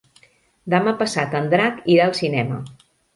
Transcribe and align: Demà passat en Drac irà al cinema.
Demà 0.73 0.93
passat 1.01 1.35
en 1.39 1.49
Drac 1.51 1.77
irà 1.97 2.07
al 2.09 2.17
cinema. 2.21 2.59